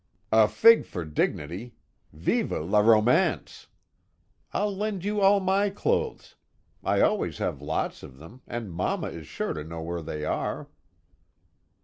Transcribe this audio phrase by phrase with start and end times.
[0.31, 1.75] "A fig for Dignity!
[2.11, 3.67] Vive la Romance!
[4.51, 6.33] I'll lend you all my clothes.
[6.83, 10.69] I always have lots of them, and mamma is sure to know where they are."